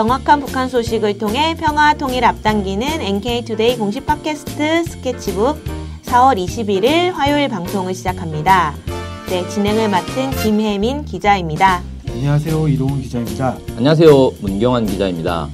정확한 0.00 0.40
북한 0.40 0.70
소식을 0.70 1.18
통해 1.18 1.54
평화 1.60 1.92
통일 1.92 2.24
앞당기는 2.24 3.02
NK투데이 3.02 3.76
공식 3.76 4.06
팟캐스트 4.06 4.84
스케치북 4.84 5.62
4월 6.04 6.42
21일 6.42 7.12
화요일 7.12 7.50
방송을 7.50 7.92
시작합니다. 7.92 8.74
네, 9.28 9.46
진행을 9.46 9.90
맡은 9.90 10.30
김혜민 10.42 11.04
기자입니다. 11.04 11.82
안녕하세요. 12.08 12.68
이동훈 12.68 13.02
기자입니다. 13.02 13.58
안녕하세요. 13.76 14.30
문경환 14.40 14.86
기자입니다. 14.86 15.50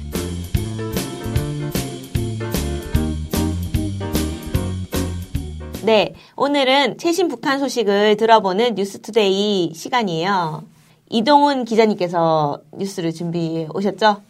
네, 5.83 6.13
오늘은 6.37 6.99
최신 6.99 7.27
북한 7.27 7.59
소식을 7.59 8.15
들어보는 8.15 8.75
뉴스투데이 8.75 9.73
시간이에요. 9.75 10.63
이동훈 11.09 11.65
기자님께서 11.65 12.61
뉴스를 12.77 13.13
준비해 13.13 13.67
오셨죠? 13.73 14.26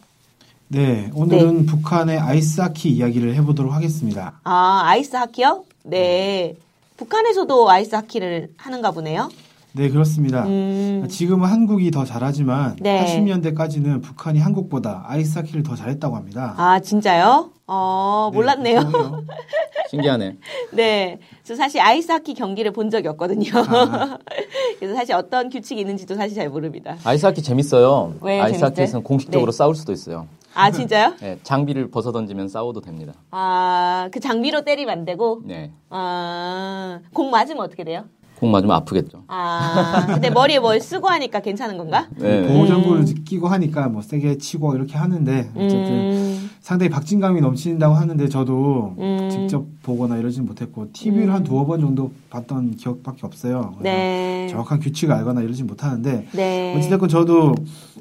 네, 0.70 1.10
오늘은 1.14 1.60
네. 1.60 1.66
북한의 1.66 2.18
아이스하키 2.18 2.90
이야기를 2.90 3.34
해보도록 3.36 3.72
하겠습니다. 3.72 4.38
아, 4.44 4.82
아이스하키요? 4.84 5.64
네. 5.84 6.56
북한에서도 6.98 7.70
아이스하키를 7.70 8.50
하는가 8.58 8.90
보네요. 8.90 9.30
네, 9.72 9.88
그렇습니다. 9.88 10.44
음. 10.44 11.06
지금은 11.08 11.48
한국이 11.48 11.90
더 11.90 12.04
잘하지만 12.04 12.76
네. 12.80 13.02
80년대까지는 13.04 14.02
북한이 14.02 14.40
한국보다 14.40 15.04
아이스하키를 15.06 15.62
더 15.62 15.74
잘했다고 15.74 16.16
합니다. 16.16 16.54
아, 16.58 16.80
진짜요? 16.80 17.50
어, 17.66 18.28
네, 18.30 18.36
몰랐네요. 18.36 19.24
신기하네. 19.90 20.36
네. 20.72 21.18
저 21.44 21.54
사실 21.54 21.80
아이스하키 21.80 22.34
경기를 22.34 22.72
본 22.72 22.90
적이 22.90 23.08
없거든요. 23.08 23.50
아. 23.54 24.18
그래서 24.78 24.94
사실 24.94 25.14
어떤 25.14 25.48
규칙이 25.48 25.80
있는지도 25.80 26.14
사실 26.14 26.34
잘 26.34 26.50
모릅니다. 26.50 26.96
아이스하키 27.04 27.42
재밌어요. 27.42 28.16
왜 28.20 28.38
아이스하키에서는 28.40 29.02
공식적으로 29.02 29.50
네. 29.50 29.56
싸울 29.56 29.74
수도 29.74 29.92
있어요. 29.92 30.26
아, 30.54 30.70
진짜요? 30.70 31.14
네, 31.20 31.38
장비를 31.42 31.90
벗어 31.90 32.12
던지면 32.12 32.48
싸워도 32.48 32.80
됩니다. 32.80 33.14
아, 33.30 34.08
그 34.12 34.20
장비로 34.20 34.62
때리면 34.64 34.98
안 34.98 35.04
되고? 35.04 35.42
네. 35.44 35.72
아, 35.90 37.00
공 37.12 37.30
맞으면 37.30 37.62
어떻게 37.64 37.84
돼요? 37.84 38.04
공 38.36 38.50
맞으면 38.52 38.74
아프겠죠. 38.76 39.24
아, 39.28 40.06
근데 40.06 40.30
머리에 40.30 40.60
뭘 40.60 40.80
쓰고 40.80 41.08
하니까 41.08 41.40
괜찮은 41.40 41.76
건가? 41.76 42.08
네. 42.16 42.46
보호장구를 42.46 43.00
음. 43.02 43.24
끼고 43.24 43.48
하니까 43.48 43.88
뭐 43.88 44.00
세게 44.00 44.38
치고 44.38 44.76
이렇게 44.76 44.96
하는데 44.96 45.50
어쨌든 45.56 45.92
음. 45.92 46.37
상당히 46.60 46.90
박진감이 46.90 47.40
넘친다고 47.40 47.94
하는데 47.94 48.28
저도 48.28 48.94
음. 48.98 49.28
직접 49.30 49.64
보거나 49.82 50.16
이러지는 50.16 50.46
못했고 50.46 50.88
TV를 50.92 51.28
음. 51.28 51.34
한 51.34 51.44
두어 51.44 51.64
번 51.66 51.80
정도 51.80 52.12
봤던 52.30 52.76
기억밖에 52.76 53.20
없어요. 53.26 53.74
네. 53.80 54.48
정확한 54.50 54.80
규칙을 54.80 55.14
알거나 55.14 55.42
이러진 55.42 55.66
못하는데 55.66 56.26
네. 56.32 56.76
어찌됐건 56.76 57.08
저도 57.08 57.54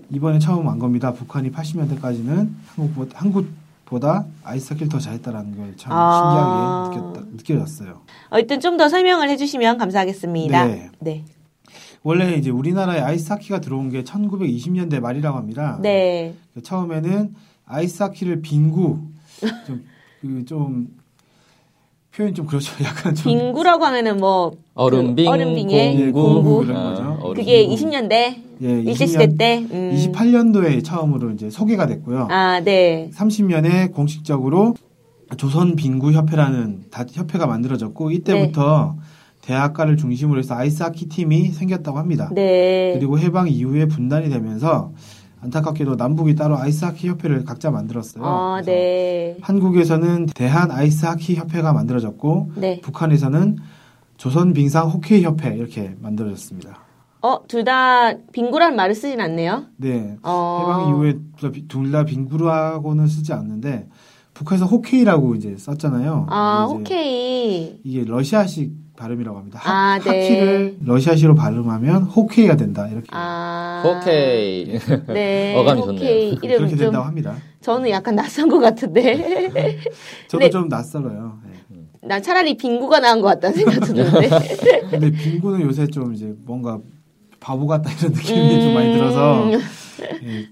이번에 0.10 0.40
처음 0.40 0.68
안 0.68 0.80
겁니다. 0.80 1.14
북한이 1.14 1.52
80년대까지는 1.52 2.50
한국 2.76 3.10
한국 3.14 3.48
보다 3.86 4.26
아이스하키를 4.44 4.90
더 4.90 5.00
잘했다라는 5.00 5.56
걸참 5.56 5.94
아~ 5.94 6.90
신기하게 6.92 7.00
느꼈다, 7.12 7.28
느껴졌어요. 7.38 8.02
어쨌든 8.30 8.60
좀 8.60 8.78
더 8.78 8.90
설명을 8.90 9.30
해주시면 9.30 9.78
감사하겠습니다. 9.78 10.66
네. 10.66 10.90
네. 11.00 11.24
원래 12.04 12.34
이제 12.36 12.50
우리나라에 12.50 13.00
아이스하키가 13.00 13.60
들어온 13.60 13.90
게 13.90 14.04
1920년대 14.04 15.00
말이라고 15.00 15.38
합니다. 15.38 15.80
네. 15.82 16.36
처음에는 16.64 17.34
아이스하키를 17.68 18.42
빙구 18.42 19.00
좀, 19.66 19.86
그 20.22 20.46
좀 20.46 20.88
표현 22.18 22.34
좀 22.34 22.48
그렇죠. 22.48 22.74
약간 22.84 23.14
좀 23.14 23.32
빙구라고 23.32 23.86
하면은 23.86 24.18
뭐 24.18 24.52
얼음빙, 24.74 25.26
그 25.26 25.32
얼음빙의 25.32 26.12
공구, 26.12 26.42
공구 26.44 26.66
그런 26.66 26.84
거죠. 26.84 27.04
아, 27.04 27.34
그게 27.36 27.68
20년대 27.68 28.36
예, 28.64 28.82
일제 28.82 29.06
시대 29.06 29.36
때 29.38 29.64
음. 29.70 29.94
28년도에 29.96 30.84
처음으로 30.84 31.30
이제 31.32 31.52
소개가 31.52 31.86
됐고요. 31.86 32.28
아, 32.32 32.60
네. 32.62 33.12
30년에 33.14 33.94
공식적으로 33.94 34.74
조선 35.38 35.76
빙구 35.76 36.14
협회라는 36.14 36.86
협회가 36.92 37.46
만들어졌고 37.46 38.10
이때부터 38.10 38.96
네. 38.98 39.02
대학가를 39.42 39.96
중심으로 39.98 40.40
해서 40.40 40.56
아이스하키 40.56 41.10
팀이 41.10 41.52
생겼다고 41.52 42.00
합니다. 42.00 42.32
네. 42.34 42.94
그리고 42.96 43.20
해방 43.20 43.48
이후에 43.48 43.86
분단이 43.86 44.30
되면서 44.30 44.92
안타깝게도 45.42 45.96
남북이 45.96 46.36
따로 46.36 46.58
아이스하키 46.58 47.08
협회를 47.10 47.46
각자 47.46 47.70
만들었어요. 47.72 48.24
아, 48.26 48.62
네. 48.66 49.38
한국에서는 49.42 50.28
대한 50.36 50.72
아이스하키 50.72 51.36
협회가 51.36 51.74
만들어졌고 51.74 52.52
네. 52.56 52.82
북한에서는 52.82 53.58
조선 54.18 54.54
빙상 54.54 54.90
호케이 54.90 55.24
협회 55.24 55.56
이렇게 55.56 55.96
만들어졌습니다. 56.02 56.80
어, 57.22 57.48
둘 57.48 57.64
다 57.64 58.14
빙구란 58.32 58.76
말을 58.76 58.96
쓰진 58.96 59.20
않네요. 59.22 59.66
네. 59.78 60.18
어... 60.24 60.60
해방 60.62 60.90
이후에 60.90 61.20
둘 61.68 61.92
다 61.92 62.04
빙구라고는 62.06 63.08
쓰지 63.08 63.34
않는데 63.34 63.88
북한에서 64.34 64.66
호케이라고 64.66 65.36
이제 65.36 65.56
썼잖아요. 65.58 66.28
아, 66.30 66.66
호케이. 66.70 67.80
이게 67.84 68.04
러시아식 68.06 68.72
발음이라고 68.98 69.38
합니다. 69.38 69.60
하, 69.62 69.94
아, 69.94 70.00
네. 70.00 70.28
키를 70.28 70.78
러시아시로 70.82 71.36
발음하면 71.36 72.04
호케이가 72.04 72.58
된다. 72.58 72.88
이렇게. 72.88 73.08
아. 73.12 73.84
호케이. 73.86 74.78
네. 75.08 75.56
어감이 75.56 75.82
좋네요. 75.82 76.36
그렇게 76.36 76.76
된다고 76.76 77.06
합니다. 77.06 77.36
저는 77.62 77.90
약간 77.90 78.16
낯선 78.16 78.50
것 78.50 78.60
같은데. 78.60 79.80
저도 80.28 80.44
네. 80.44 80.50
좀 80.50 80.68
낯설어요. 80.68 81.40
네. 81.46 81.78
난 82.02 82.22
차라리 82.22 82.58
빙구가 82.58 83.00
나은 83.00 83.22
것 83.22 83.28
같다는 83.28 83.56
생각 83.56 83.80
드는데. 83.82 84.30
근데 84.90 85.12
빙구는 85.12 85.62
요새 85.62 85.88
좀 85.88 86.14
이제 86.14 86.34
뭔가 86.46 86.80
바보 87.40 87.68
같다 87.68 87.92
이런 87.92 88.12
느낌이 88.12 88.56
음... 88.56 88.62
좀 88.62 88.74
많이 88.74 88.94
들어서 88.94 89.52
예, 89.52 90.48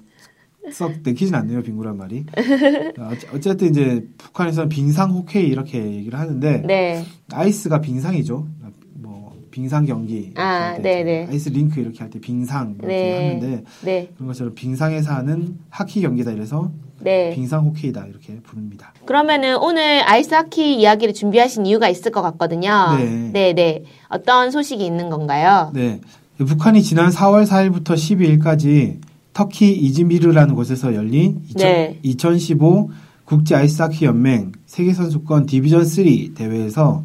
썩 0.72 0.92
내키진 1.03 1.36
않네요 1.36 1.62
빙구란 1.64 1.98
말이. 1.98 2.26
어쨌든 3.34 3.70
이제 3.70 4.06
북한에서는 4.18 4.70
빙상 4.70 5.12
호케이 5.12 5.48
이렇게 5.48 5.80
얘기를 5.84 6.18
하는데 6.20 6.64
네. 6.66 7.03
아이스가 7.31 7.81
빙상이죠. 7.81 8.48
뭐 8.96 9.34
빙상 9.52 9.86
경기, 9.86 10.31
아, 10.36 10.78
네네. 10.81 11.03
네. 11.03 11.28
아이스 11.30 11.50
링크 11.50 11.80
이렇게 11.80 12.00
할 12.00 12.09
때 12.09 12.20
빙상 12.20 12.76
이렇게 12.80 12.88
네. 12.88 13.14
하는데 13.38 13.64
네. 13.84 14.09
그런 14.16 14.28
것처럼 14.28 14.53
빙상에서 14.56 15.14
하는 15.14 15.58
하키 15.70 16.02
경기다 16.02 16.31
이래서 16.31 16.72
네. 17.00 17.32
빙상 17.36 17.66
호케이다 17.66 18.06
이렇게 18.08 18.40
부릅니다. 18.42 18.94
그러면은 19.06 19.58
오늘 19.58 20.02
아이스 20.08 20.34
하키 20.34 20.76
이야기를 20.80 21.14
준비하신 21.14 21.66
이유가 21.66 21.88
있을 21.90 22.12
것 22.12 22.22
같거든요. 22.22 22.96
네. 22.97 23.30
네, 23.34 23.53
네. 23.53 23.84
어떤 24.09 24.50
소식이 24.52 24.86
있는 24.86 25.09
건가요? 25.09 25.72
네. 25.74 26.00
북한이 26.38 26.82
지난 26.84 27.09
4월 27.12 27.46
4일부터 27.47 27.94
12일까지 27.94 29.00
터키 29.35 29.73
이즈미르라는 29.73 30.56
곳에서 30.56 30.96
열린 30.96 31.41
네. 31.56 32.00
2015 32.03 32.90
국제 33.25 33.53
아이스하키 33.53 34.06
연맹 34.06 34.53
세계 34.66 34.94
선수권 34.94 35.46
division 35.46 35.84
3 35.84 36.06
대회에서 36.35 37.03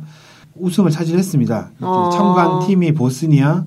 우승을 0.55 0.93
차지했습니다. 0.93 1.73
어. 1.81 2.11
참가한 2.13 2.67
팀이 2.67 2.93
보스니아, 2.93 3.65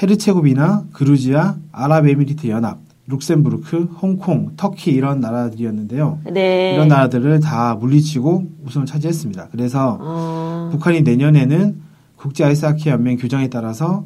헤르체고비나, 0.00 0.84
그루지아, 0.92 1.56
아랍에미리트 1.72 2.46
연합, 2.48 2.78
룩셈부르크, 3.08 3.96
홍콩, 4.00 4.52
터키 4.56 4.92
이런 4.92 5.18
나라들이었는데요. 5.18 6.20
네. 6.32 6.74
이런 6.74 6.86
나라들을 6.86 7.40
다 7.40 7.74
물리치고 7.74 8.44
우승을 8.64 8.86
차지했습니다. 8.86 9.48
그래서 9.50 9.98
어. 10.00 10.68
북한이 10.70 11.02
내년에는 11.02 11.80
국제 12.14 12.44
아이스하키 12.44 12.90
연맹 12.90 13.16
규정에 13.16 13.48
따라서 13.48 14.04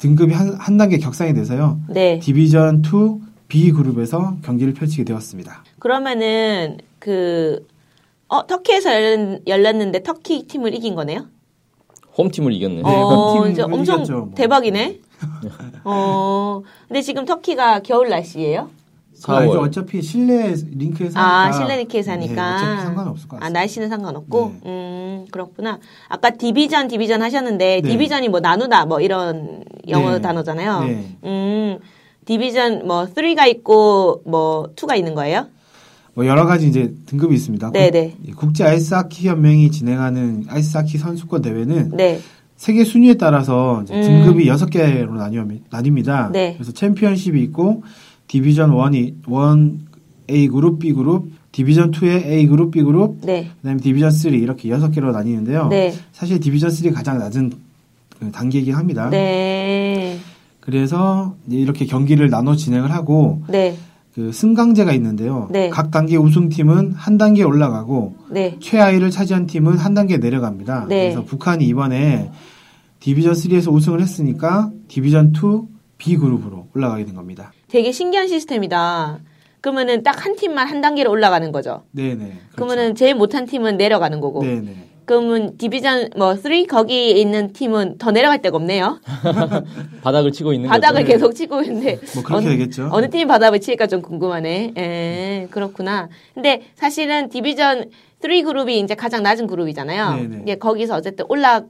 등급이 0.00 0.32
한, 0.32 0.54
한 0.54 0.76
단계 0.76 0.98
격상이 0.98 1.34
돼서요. 1.34 1.78
네. 1.88 2.18
division 2.18 2.82
2 2.82 3.20
B 3.48 3.70
그룹에서 3.72 4.36
경기를 4.42 4.72
펼치게 4.72 5.04
되었습니다. 5.04 5.64
그러면은 5.78 6.78
그 6.98 7.66
어, 8.28 8.46
터키에서 8.46 8.90
열렸, 9.46 9.76
는데 9.76 10.02
터키 10.02 10.46
팀을 10.46 10.74
이긴 10.74 10.94
거네요? 10.94 11.26
홈팀을 12.16 12.52
이겼네. 12.52 12.82
어, 12.84 13.46
이제 13.48 13.62
엄청 13.62 13.96
이겼죠, 13.96 14.18
뭐. 14.18 14.34
대박이네. 14.34 15.00
어, 15.84 16.62
근데 16.88 17.02
지금 17.02 17.24
터키가 17.24 17.80
겨울 17.80 18.08
날씨예요? 18.08 18.70
아, 19.26 19.44
이제 19.44 19.56
어차피 19.56 20.02
실내 20.02 20.54
링크에서 20.54 21.18
아, 21.18 21.52
실내 21.52 21.76
링크에서 21.78 22.12
하니까. 22.12 22.34
네, 22.34 22.56
어차피 22.56 22.82
상관없을 22.82 23.28
것 23.28 23.36
같아요. 23.36 23.46
아, 23.46 23.50
날씨는 23.50 23.88
상관없고? 23.88 24.54
네. 24.62 24.70
음, 24.70 25.26
그렇구나. 25.30 25.78
아까 26.08 26.30
디비전, 26.30 26.88
디비전 26.88 27.22
하셨는데, 27.22 27.80
네. 27.82 27.88
디비전이 27.88 28.28
뭐 28.28 28.40
나누다, 28.40 28.86
뭐 28.86 29.00
이런 29.00 29.64
영어 29.88 30.12
네. 30.12 30.20
단어잖아요. 30.20 30.84
네. 30.84 31.16
음, 31.24 31.78
division 32.24 32.86
뭐 32.86 33.06
3가 33.06 33.48
있고, 33.48 34.22
뭐 34.24 34.68
2가 34.74 34.96
있는 34.96 35.14
거예요? 35.14 35.46
뭐 36.14 36.26
여러 36.26 36.44
가지 36.44 36.68
이제 36.68 36.92
등급이 37.06 37.34
있습니다. 37.34 37.70
네네. 37.72 38.16
국제 38.36 38.64
아이스하키 38.64 39.28
연맹이 39.28 39.70
진행하는 39.70 40.44
아이스하키 40.48 40.98
선수권 40.98 41.42
대회는 41.42 41.92
네. 41.96 42.20
세계 42.56 42.84
순위에 42.84 43.14
따라서 43.14 43.84
음. 43.90 44.02
등급이 44.02 44.46
여섯 44.46 44.66
음. 44.66 44.70
개로 44.70 45.14
나뉘어, 45.14 45.46
나뉩니다. 45.70 46.30
네. 46.30 46.54
그래서 46.54 46.72
챔피언십이 46.72 47.40
있고 47.44 47.82
division 48.30 48.70
1이 48.70 49.14
1 49.26 49.78
A 50.30 50.46
그룹, 50.46 50.78
B 50.78 50.92
그룹, 50.92 51.28
division 51.50 51.90
2의 51.90 52.26
A 52.26 52.46
그룹, 52.46 52.70
B 52.70 52.82
그룹, 52.82 53.20
네. 53.22 53.50
그다음에 53.56 53.80
division 53.80 54.12
3 54.12 54.34
이렇게 54.34 54.68
여섯 54.70 54.92
개로 54.92 55.10
나뉘는데요. 55.10 55.66
네. 55.66 55.92
사실 56.12 56.38
division 56.38 56.70
3 56.70 56.92
가장 56.92 57.18
낮은 57.18 57.52
그 58.20 58.30
단계이긴 58.30 58.76
합니다. 58.76 59.10
네. 59.10 60.16
그래서 60.60 61.34
이렇게 61.48 61.86
경기를 61.86 62.30
나눠 62.30 62.54
진행을 62.54 62.92
하고 62.92 63.42
네. 63.48 63.76
그 64.14 64.30
승강제가 64.30 64.92
있는데요. 64.92 65.48
네. 65.50 65.68
각 65.68 65.90
단계 65.90 66.16
우승팀은 66.16 66.92
한 66.92 67.18
단계 67.18 67.42
올라가고 67.42 68.14
네. 68.30 68.56
최하위를 68.60 69.10
차지한 69.10 69.48
팀은 69.48 69.76
한 69.76 69.94
단계 69.94 70.18
내려갑니다. 70.18 70.86
네. 70.88 71.08
그래서 71.08 71.24
북한이 71.24 71.66
이번에 71.66 72.30
디비전 73.00 73.32
3에서 73.32 73.72
우승을 73.72 74.00
했으니까 74.00 74.70
디비전 74.86 75.32
2 75.34 75.66
B 75.98 76.16
그룹으로 76.16 76.68
올라가게 76.76 77.04
된 77.04 77.16
겁니다. 77.16 77.52
되게 77.70 77.92
신기한 77.92 78.28
시스템이다. 78.28 79.20
그러면은 79.60 80.02
딱 80.02 80.24
한 80.24 80.36
팀만 80.36 80.66
한 80.66 80.80
단계로 80.80 81.10
올라가는 81.10 81.50
거죠. 81.52 81.82
네네. 81.92 82.16
그렇죠. 82.16 82.38
그러면은 82.56 82.94
제일 82.94 83.14
못한 83.14 83.46
팀은 83.46 83.76
내려가는 83.76 84.20
거고. 84.20 84.42
네네. 84.42 84.88
그러면 85.06 85.56
디비전 85.58 86.10
뭐 86.16 86.36
3 86.36 86.66
거기 86.68 87.10
있는 87.20 87.52
팀은 87.52 87.98
더 87.98 88.10
내려갈 88.12 88.40
데가 88.42 88.56
없네요. 88.56 89.00
바닥을 90.02 90.30
치고 90.32 90.52
있는 90.52 90.68
바닥을 90.68 91.02
거죠. 91.02 91.12
계속 91.12 91.34
치고 91.34 91.62
있는데 91.62 91.98
뭐 92.14 92.22
그렇게 92.22 92.46
어느, 92.46 92.56
되겠죠. 92.56 92.88
어느 92.92 93.10
팀이 93.10 93.26
바닥을 93.26 93.60
칠까 93.60 93.86
좀 93.86 94.02
궁금하네. 94.02 94.74
에, 94.76 95.46
그렇구나. 95.50 96.08
근데 96.34 96.62
사실은 96.76 97.28
디비전 97.28 97.90
3 98.22 98.42
그룹이 98.44 98.78
이제 98.80 98.94
가장 98.94 99.22
낮은 99.22 99.46
그룹이잖아요. 99.46 100.14
네네. 100.16 100.44
예, 100.46 100.54
거기서 100.56 100.94
어쨌든 100.96 101.24
올라 101.28 101.62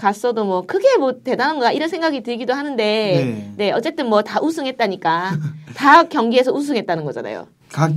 갔어도 0.00 0.46
뭐 0.46 0.62
크게 0.62 0.96
뭐 0.96 1.12
대단한가 1.22 1.72
이런 1.72 1.90
생각이 1.90 2.22
들기도 2.22 2.54
하는데 2.54 2.82
네, 2.82 3.52
네 3.56 3.72
어쨌든 3.72 4.08
뭐 4.08 4.22
다 4.22 4.40
우승했다니까 4.40 5.32
다 5.76 6.02
경기에서 6.04 6.52
우승했다는 6.52 7.04
거잖아요. 7.04 7.46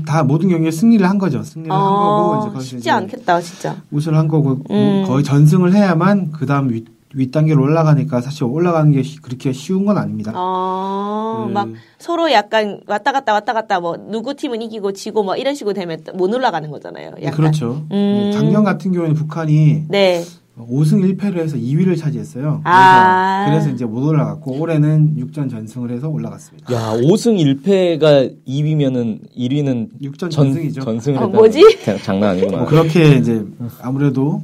다 0.05 0.23
모든 0.23 0.49
경기에 0.49 0.69
승리를 0.69 1.07
한 1.07 1.17
거죠. 1.17 1.41
승리를 1.43 1.71
어, 1.71 1.75
한 1.75 2.41
거고 2.41 2.57
이제 2.59 2.69
쉽지 2.69 2.91
않겠다 2.91 3.39
진짜. 3.41 3.77
우승을 3.91 4.17
한 4.17 4.27
거고 4.27 4.59
음. 4.69 5.05
거의 5.07 5.23
전승을 5.23 5.73
해야만 5.73 6.31
그 6.31 6.45
다음 6.45 6.69
윗, 6.69 6.85
윗 7.13 7.31
단계로 7.31 7.61
올라가니까 7.61 8.21
사실 8.21 8.43
올라가는 8.43 8.91
게 8.91 9.01
그렇게 9.21 9.51
쉬운 9.53 9.85
건 9.85 9.97
아닙니다. 9.97 10.31
어, 10.35 11.45
그, 11.47 11.53
막 11.53 11.69
서로 11.97 12.31
약간 12.31 12.81
왔다 12.87 13.11
갔다 13.11 13.33
왔다 13.33 13.53
갔다 13.53 13.79
뭐 13.79 13.97
누구 13.97 14.35
팀은 14.35 14.61
이기고 14.61 14.91
지고 14.91 15.23
뭐 15.23 15.35
이런 15.35 15.55
식으로 15.55 15.73
되면 15.73 16.03
못 16.13 16.33
올라가는 16.33 16.69
거잖아요. 16.69 17.11
약간. 17.21 17.37
그렇죠. 17.37 17.85
음. 17.91 18.31
작년 18.33 18.63
같은 18.63 18.91
경우에는 18.91 19.15
북한이 19.15 19.85
네. 19.87 20.23
5승 20.59 21.17
1패를 21.17 21.37
해서 21.37 21.57
2위를 21.57 21.97
차지했어요. 21.97 22.43
그래서, 22.43 22.61
아~ 22.63 23.45
그래서 23.49 23.69
이제 23.71 23.85
못 23.85 24.07
올라갔고 24.07 24.59
올해는 24.59 25.15
6전 25.17 25.49
전승을 25.49 25.89
해서 25.89 26.09
올라갔습니다. 26.09 26.71
야, 26.71 26.93
5승 26.93 27.37
1패가 27.63 28.35
2위면은 28.47 29.19
1위는 29.35 29.89
6전 30.01 30.29
전 30.29 30.53
승이죠. 30.53 30.81
전승을 30.81 31.23
어, 31.23 31.27
뭐지? 31.27 31.79
장난 32.03 32.31
아니구나. 32.31 32.57
뭐 32.57 32.65
그렇게 32.67 33.15
이제 33.15 33.43
아무래도 33.81 34.41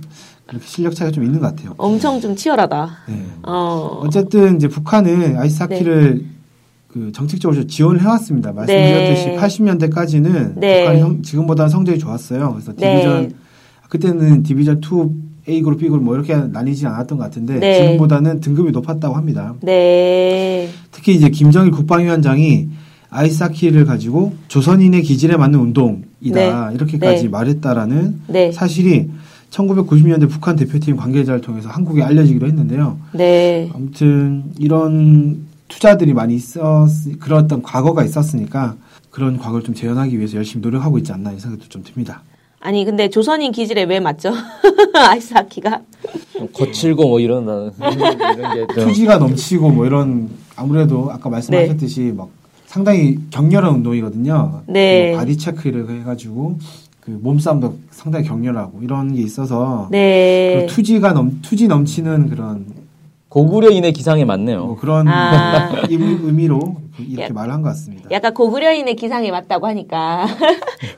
그렇게 0.48 0.66
실력 0.66 0.96
차이가 0.96 1.12
좀 1.12 1.24
있는 1.24 1.40
것 1.40 1.56
같아요. 1.56 1.76
엄청 1.78 2.20
좀 2.20 2.36
치열하다. 2.36 2.90
네. 3.08 3.26
어. 3.44 4.02
어쨌든 4.04 4.56
이제 4.56 4.68
북한은 4.68 5.38
아이스하키를 5.38 6.16
네. 6.16 6.26
그 6.88 7.12
정책적으로 7.12 7.68
지원을 7.68 8.02
해왔습니다. 8.02 8.52
말씀드렸듯이 8.52 9.26
네. 9.28 9.38
80년대까지는 9.38 10.60
네. 10.60 10.82
북한이 10.82 11.00
성, 11.02 11.22
지금보다는 11.22 11.70
성적이 11.70 12.00
좋았어요. 12.00 12.52
그래서 12.54 12.74
네. 12.74 12.96
디비전 12.96 13.34
그때는 13.90 14.42
디비전 14.42 14.78
2 14.78 15.29
A 15.50 15.62
그룹, 15.62 15.80
B 15.80 15.90
그룹 15.90 16.04
뭐 16.04 16.16
이렇게 16.16 16.36
나뉘지 16.36 16.86
않았던 16.86 17.18
것 17.18 17.24
같은데 17.24 17.60
네. 17.60 17.82
지금보다는 17.82 18.40
등급이 18.40 18.72
높았다고 18.72 19.16
합니다. 19.16 19.56
네. 19.62 20.70
특히 20.92 21.16
이제 21.16 21.30
김정일 21.30 21.72
국방위원장이 21.72 22.70
아이스하키를 23.10 23.86
가지고 23.86 24.34
조선인의 24.48 25.02
기질에 25.02 25.36
맞는 25.36 25.60
운동이다 25.60 26.70
네. 26.70 26.76
이렇게까지 26.76 27.24
네. 27.24 27.30
말했다라는 27.30 28.22
네. 28.28 28.52
사실이 28.52 29.10
1990년대 29.50 30.30
북한 30.30 30.56
대표팀 30.56 30.96
관계자를 30.96 31.42
통해서 31.42 31.70
한국에 31.70 32.04
알려지기도 32.04 32.46
했는데요. 32.46 33.00
네. 33.14 33.70
아무튼 33.74 34.44
이런 34.60 35.48
투자들이 35.68 36.14
많이 36.14 36.36
있었 36.36 36.88
그런 37.20 37.46
어떤 37.46 37.64
과거가 37.64 38.04
있었으니까 38.04 38.76
그런 39.10 39.38
과거를 39.38 39.64
좀 39.64 39.74
재현하기 39.74 40.18
위해서 40.18 40.38
열심히 40.38 40.62
노력하고 40.62 41.00
있지 41.00 41.12
않나 41.12 41.32
이 41.32 41.40
생각도 41.40 41.68
좀 41.68 41.84
듭니다. 41.84 42.22
아니 42.62 42.84
근데 42.84 43.10
조선인 43.10 43.52
기질에 43.52 43.84
왜 43.84 44.00
맞죠? 44.00 44.32
아이스하키가 44.94 45.82
거칠고 46.54 47.08
뭐 47.08 47.20
이런 47.20 47.44
이런 47.80 48.68
게 48.68 48.74
투지가 48.74 49.18
넘치고 49.18 49.70
뭐 49.70 49.86
이런 49.86 50.30
아무래도 50.56 51.10
아까 51.12 51.30
말씀하셨듯이 51.30 52.02
네. 52.02 52.12
막 52.12 52.30
상당히 52.66 53.18
격렬한 53.32 53.76
운동이거든요. 53.76 54.62
네. 54.68 55.12
뭐 55.12 55.20
body 55.20 55.38
check를 55.38 55.90
해가지고 56.02 56.60
그 57.00 57.18
몸싸움도 57.22 57.78
상당히 57.92 58.28
격렬하고 58.28 58.82
이런 58.84 59.16
게 59.16 59.22
있어서 59.22 59.88
네. 59.90 60.66
그 60.68 60.74
투지가 60.74 61.14
넘 61.14 61.42
투지 61.42 61.68
넘치는 61.68 62.30
그런 62.30 62.66
고구려인의 63.30 63.94
기상에 63.94 64.26
맞네요. 64.26 64.66
뭐 64.66 64.76
그런 64.76 65.08
아. 65.08 65.82
의미로 65.90 66.78
이렇게 67.00 67.24
야, 67.24 67.30
말한 67.32 67.62
것 67.62 67.70
같습니다. 67.70 68.10
약간 68.12 68.34
고구려인의 68.34 68.96
기상에 68.96 69.32
맞다고 69.32 69.68
하니까 69.68 70.28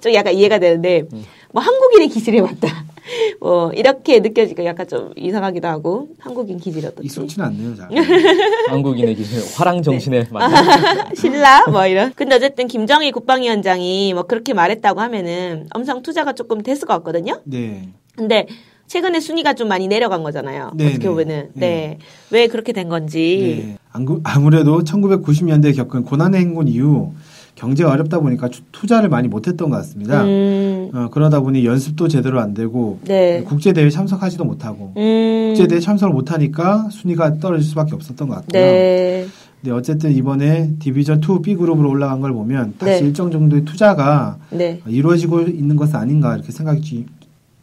좀 0.02 0.14
약간 0.14 0.34
이해가 0.34 0.58
되는데 0.60 1.04
음. 1.14 1.24
뭐 1.54 1.62
한국인의 1.62 2.10
기질에 2.10 2.42
맞다. 2.42 2.86
뭐 3.42 3.72
이렇게 3.74 4.20
느껴지니까 4.20 4.64
약간 4.66 4.88
좀 4.88 5.12
이상하기도 5.16 5.68
하고 5.68 6.10
한국인 6.20 6.58
기질이 6.60 6.86
어떻지? 6.86 7.06
익숙치는 7.06 7.48
않네요, 7.48 7.76
잘. 7.76 7.90
한국인의 8.70 9.16
기질, 9.16 9.42
화랑 9.56 9.82
정신에 9.82 10.24
네. 10.24 10.30
맞는. 10.32 11.16
신라 11.16 11.68
뭐 11.68 11.86
이런. 11.88 12.14
근데 12.16 12.36
어쨌든 12.36 12.68
김정일 12.68 13.12
국방위원장이 13.12 14.14
뭐 14.14 14.24
그렇게 14.24 14.54
말했다고 14.54 15.02
하면은 15.02 15.68
엄청 15.74 16.02
투자가 16.02 16.34
조금 16.34 16.62
됐을 16.62 16.88
것 16.88 16.94
같거든요. 16.96 17.42
네. 17.44 17.90
근데 18.16 18.48
최근에 18.88 19.20
순위가 19.20 19.54
좀 19.54 19.68
많이 19.68 19.88
내려간 19.88 20.22
거잖아요. 20.24 20.72
네 20.76 20.88
어떻게 20.88 21.00
네. 21.00 21.08
보면은. 21.08 21.50
네. 21.54 21.60
네. 21.60 21.98
왜 22.30 22.48
그렇게 22.48 22.74
된 22.74 22.90
건지. 22.90 23.64
네. 23.66 23.78
아무래도 24.24 24.84
1990년대에 24.84 25.76
겪은 25.76 26.04
고난의 26.04 26.40
행군 26.40 26.68
이후 26.68 27.14
경제가 27.56 27.92
어렵다 27.92 28.20
보니까 28.20 28.50
투자를 28.72 29.10
많이 29.10 29.28
못했던 29.28 29.70
것 29.70 29.78
같습니다. 29.78 30.24
음. 30.24 30.81
어, 30.94 31.10
그러다 31.10 31.40
보니 31.40 31.66
연습도 31.66 32.08
제대로 32.08 32.40
안 32.42 32.54
되고 32.54 33.00
네. 33.06 33.44
국제 33.46 33.72
대회 33.74 33.90
참석하지도 33.90 34.44
못하고 34.44 34.94
음. 34.98 35.54
국제 35.54 35.68
대회 35.68 35.80
참석을 35.80 36.14
못하니까 36.14 36.90
순위가 36.92 37.40
떨어질 37.40 37.68
수밖에 37.68 37.96
없었던 37.96 38.28
것 38.28 38.36
같고요. 38.36 38.62
네. 38.62 39.28
네, 39.64 39.72
어쨌든 39.72 40.12
이번에 40.12 40.72
디비전 40.80 41.22
2 41.22 41.42
B 41.44 41.56
그룹으로 41.56 41.90
올라간 41.90 42.20
걸 42.20 42.34
보면 42.34 42.74
다시 42.80 43.02
네. 43.02 43.08
일정 43.08 43.30
정도의 43.32 43.64
투자가 43.64 44.38
네. 44.50 44.82
이루어지고 44.88 45.42
있는 45.42 45.76
것은 45.76 45.96
아닌가 45.96 46.36
이렇게 46.36 46.52
생각이 46.52 47.06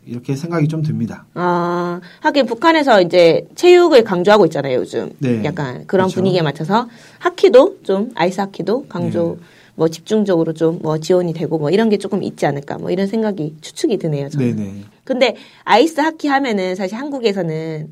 이렇게 0.07 0.37
생각이 0.37 0.69
좀 0.69 0.83
듭니다. 0.83 1.27
아, 1.35 2.01
하긴 2.21 2.47
북한에서 2.47 3.03
이제 3.03 3.47
체육을 3.57 4.05
강조하고 4.05 4.47
있잖아요, 4.47 4.79
요즘. 4.79 5.11
네. 5.19 5.45
약간 5.45 5.85
그런 5.87 6.07
그렇죠. 6.07 6.15
분위기에 6.15 6.41
맞춰서 6.41 6.89
하키도 7.19 7.79
좀 7.83 8.11
아이스 8.15 8.41
하키도 8.41 8.87
강조 8.89 9.37
네. 9.39 9.47
뭐 9.79 9.87
집중적으로 9.89 10.53
좀 10.53 10.81
뭐 10.83 10.99
지원이 10.99 11.33
되고 11.33 11.57
뭐 11.59 11.71
이런 11.71 11.89
게 11.89 11.99
조금 11.99 12.23
있지 12.23 12.45
않을까 12.47 12.79
뭐 12.79 12.91
이런 12.91 13.07
생각이 13.07 13.55
추측이 13.61 13.97
드네요. 13.99 14.29
저는. 14.29 14.57
네네. 14.57 14.85
근데 15.05 15.37
아이스 15.65 16.01
하키 16.01 16.27
하면은 16.29 16.75
사실 16.75 16.99
한국에서는 16.99 17.89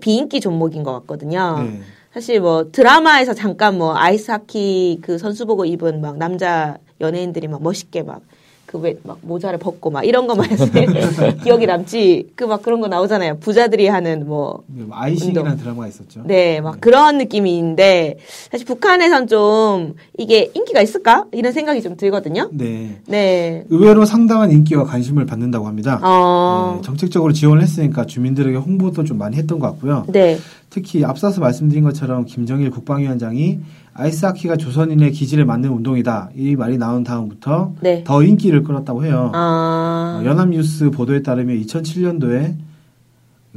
비인기 0.00 0.40
종목인 0.40 0.82
것 0.82 0.92
같거든요. 1.00 1.62
네. 1.62 1.80
사실 2.12 2.40
뭐 2.40 2.70
드라마에서 2.72 3.34
잠깐 3.34 3.78
뭐 3.78 3.96
아이스 3.96 4.30
하키 4.30 4.98
그 5.02 5.16
선수 5.18 5.46
보고 5.46 5.64
입은 5.64 6.00
막 6.00 6.16
남자 6.18 6.78
연예인들이 7.00 7.46
막 7.48 7.62
멋있게 7.62 8.02
막 8.02 8.22
그 8.68 8.78
왜 8.78 8.96
막 9.02 9.18
모자를 9.22 9.58
벗고 9.58 9.90
막 9.90 10.04
이런 10.04 10.28
때 10.72 10.86
기억이 11.42 11.64
남지. 11.66 12.32
그 12.36 12.44
막 12.44 12.62
그런 12.62 12.80
거 12.80 12.88
나오잖아요. 12.88 13.38
부자들이 13.38 13.88
하는 13.88 14.26
뭐 14.26 14.62
네, 14.66 14.82
뭐 14.84 14.96
아이싱이라는 14.96 15.56
드라마가 15.56 15.88
있었죠. 15.88 16.22
네 16.26 16.60
막 16.60 16.74
네. 16.74 16.80
그런 16.80 17.18
느낌인데 17.18 18.18
사실 18.50 18.66
북한에선 18.66 19.26
좀 19.26 19.94
이게 20.18 20.50
인기가 20.54 20.82
있을까? 20.82 21.24
이런 21.32 21.52
생각이 21.52 21.80
좀 21.82 21.96
들거든요. 21.96 22.50
네, 22.52 23.00
네. 23.06 23.64
의외로 23.70 24.04
상당한 24.04 24.50
인기와 24.50 24.84
관심을 24.84 25.24
받는다고 25.26 25.66
합니다. 25.66 26.00
어... 26.02 26.74
네, 26.76 26.82
정책적으로 26.82 27.32
지원을 27.32 27.62
했으니까 27.62 28.04
주민들에게 28.06 28.56
홍보도 28.58 29.04
좀 29.04 29.16
많이 29.18 29.36
했던 29.36 29.58
것 29.58 29.66
같고요. 29.68 30.04
네. 30.08 30.38
특히 30.70 31.04
앞서서 31.04 31.40
말씀드린 31.40 31.82
것처럼 31.84 32.26
김정일 32.26 32.70
국방위원장이 32.70 33.60
아이스하키가 33.98 34.56
조선인의 34.56 35.10
기질에 35.10 35.44
맞는 35.44 35.70
운동이다. 35.70 36.30
이 36.36 36.54
말이 36.54 36.78
나온 36.78 37.02
다음부터 37.02 37.72
네. 37.80 38.04
더 38.04 38.22
인기를 38.22 38.62
끌었다고 38.62 39.04
해요. 39.04 39.32
아... 39.34 40.20
어, 40.22 40.24
연합뉴스 40.24 40.90
보도에 40.90 41.22
따르면 41.22 41.60
2007년도에 41.62 42.54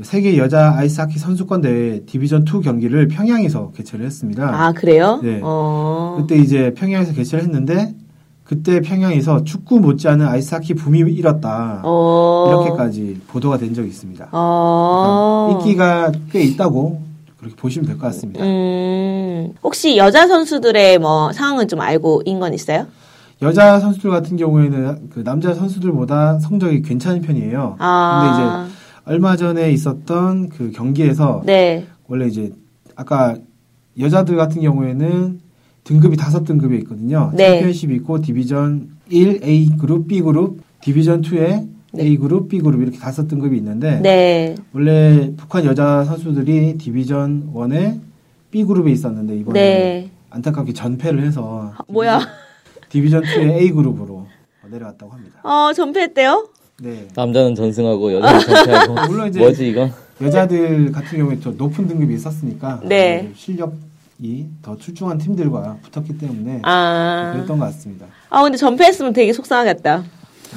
세계 0.01 0.37
여자 0.37 0.73
아이스하키 0.77 1.19
선수권 1.19 1.61
대회 1.61 1.99
디비전 2.07 2.41
2 2.43 2.61
경기를 2.63 3.07
평양에서 3.07 3.71
개최를 3.75 4.03
했습니다. 4.05 4.49
아 4.65 4.71
그래요? 4.71 5.19
네. 5.21 5.39
어... 5.43 6.15
그때 6.19 6.37
이제 6.41 6.73
평양에서 6.75 7.13
개최를 7.13 7.43
했는데 7.43 7.93
그때 8.43 8.81
평양에서 8.81 9.43
축구 9.43 9.79
못지않은 9.79 10.25
아이스하키 10.25 10.73
붐이 10.73 10.99
일었다. 11.13 11.81
어... 11.83 12.47
이렇게까지 12.49 13.21
보도가 13.27 13.57
된 13.59 13.75
적이 13.75 13.89
있습니다. 13.89 14.29
어... 14.31 15.49
인기가 15.53 16.11
꽤 16.31 16.41
있다고 16.41 16.99
그렇게 17.37 17.55
보시면 17.55 17.85
될 17.87 17.97
것 17.97 18.07
같습니다. 18.07 18.43
음, 19.41 19.53
혹시 19.63 19.97
여자 19.97 20.27
선수들의 20.27 20.99
뭐 20.99 21.31
상황은 21.31 21.67
좀 21.67 21.81
알고 21.81 22.23
인건 22.25 22.53
있어요? 22.53 22.87
여자 23.41 23.79
선수들 23.79 24.11
같은 24.11 24.37
경우에는 24.37 25.09
그 25.09 25.23
남자 25.23 25.53
선수들보다 25.53 26.39
성적이 26.39 26.83
괜찮은 26.83 27.21
편이에요. 27.21 27.75
아. 27.79 28.21
근데 28.21 28.69
이제 28.69 28.75
얼마 29.05 29.35
전에 29.35 29.71
있었던 29.71 30.49
그 30.49 30.71
경기에서 30.71 31.41
네. 31.45 31.87
원래 32.07 32.27
이제 32.27 32.51
아까 32.95 33.35
여자들 33.99 34.35
같은 34.35 34.61
경우에는 34.61 35.39
등급이 35.83 36.17
다섯 36.17 36.43
등급이 36.43 36.77
있거든요. 36.79 37.31
네. 37.35 37.53
챔피언십이 37.53 37.95
있고 37.95 38.21
디비전 38.21 38.89
1 39.09 39.41
A 39.43 39.71
그룹, 39.77 40.07
B 40.07 40.21
그룹, 40.21 40.59
디비전 40.81 41.21
2에 41.21 41.67
네. 41.93 42.03
A 42.03 42.17
그룹, 42.17 42.47
B 42.47 42.59
그룹 42.59 42.81
이렇게 42.81 42.99
다섯 42.99 43.27
등급이 43.27 43.57
있는데 43.57 43.99
네. 44.01 44.55
원래 44.73 45.33
북한 45.35 45.65
여자 45.65 46.03
선수들이 46.03 46.77
디비전 46.77 47.51
1에 47.53 47.99
B 48.51 48.65
그룹에 48.65 48.91
있었는데 48.91 49.35
이번에 49.37 49.59
네. 49.59 50.09
안타깝게 50.29 50.73
전패를 50.73 51.23
해서 51.23 51.73
아, 51.75 51.83
뭐야? 51.87 52.19
디비전 52.89 53.23
2의 53.23 53.61
A 53.61 53.71
그룹으로 53.71 54.27
내려왔다고 54.69 55.11
합니다. 55.11 55.39
어, 55.43 55.73
전패했대요? 55.73 56.49
네. 56.81 57.07
남자는 57.15 57.55
전승하고 57.55 58.13
여자는 58.13 58.39
전패하고. 58.41 58.93
물론 59.07 59.29
이제 59.29 59.39
뭐지 59.39 59.69
이거? 59.69 59.89
여자들 60.21 60.91
같은 60.91 61.17
경우에 61.17 61.39
더 61.39 61.51
높은 61.51 61.87
등급이 61.87 62.13
있었으니까 62.13 62.81
네. 62.83 63.31
실력이 63.35 64.47
더 64.61 64.77
출중한 64.77 65.17
팀들과 65.17 65.77
붙었기 65.81 66.17
때문에 66.17 66.59
아. 66.63 67.31
그랬던 67.33 67.57
것 67.57 67.65
같습니다. 67.65 68.05
아 68.29 68.43
근데 68.43 68.57
전패했으면 68.57 69.13
되게 69.13 69.33
속상하겠다. 69.33 70.03